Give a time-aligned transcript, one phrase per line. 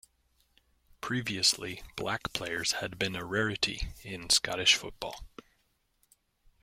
[0.99, 5.25] Previously, black players had been a rarity in Scottish football.